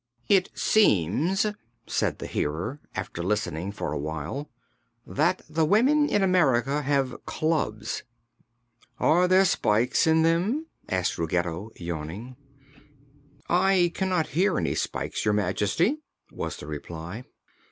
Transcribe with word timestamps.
"It 0.27 0.49
seems," 0.55 1.45
said 1.85 2.17
the 2.17 2.25
Hearer, 2.25 2.79
after 2.95 3.21
listening 3.21 3.71
for 3.71 3.91
awhile, 3.93 4.49
"that 5.05 5.43
the 5.47 5.63
women 5.63 6.09
in 6.09 6.23
America 6.23 6.81
have 6.81 7.23
clubs." 7.27 8.01
"Are 8.99 9.27
there 9.27 9.45
spikes 9.45 10.07
in 10.07 10.23
them?" 10.23 10.65
asked 10.89 11.19
Ruggedo, 11.19 11.69
yawning. 11.75 12.35
"I 13.47 13.91
cannot 13.93 14.29
hear 14.29 14.57
any 14.57 14.73
spikes, 14.73 15.23
Your 15.23 15.35
Majesty," 15.35 15.97
was 16.31 16.57
the 16.57 16.65
reply. 16.65 17.23